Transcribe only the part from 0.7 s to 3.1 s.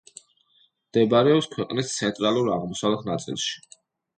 მდებარეობს ქვეყნის ცენტრალურ-აღმოსავლეთ